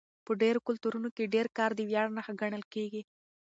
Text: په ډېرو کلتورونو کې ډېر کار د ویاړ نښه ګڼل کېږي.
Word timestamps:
په 0.25 0.31
ډېرو 0.41 0.59
کلتورونو 0.67 1.09
کې 1.15 1.31
ډېر 1.33 1.47
کار 1.57 1.71
د 1.75 1.79
ویاړ 1.89 2.07
نښه 2.17 2.33
ګڼل 2.41 2.63
کېږي. 2.73 3.01